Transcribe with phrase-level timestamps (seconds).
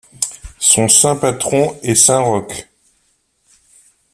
[0.57, 2.67] Son saint patron est saint Roch.